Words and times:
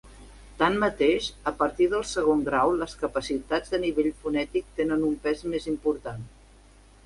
Tanmateix, 0.61 1.27
a 1.51 1.53
partir 1.59 1.89
del 1.91 2.07
segon 2.13 2.41
grau, 2.49 2.73
les 2.85 2.97
capacitats 3.03 3.75
de 3.77 3.83
nivell 3.87 4.11
fonètic 4.25 4.75
tenen 4.81 5.07
un 5.13 5.17
pes 5.29 5.49
més 5.55 5.73
important. 5.77 6.29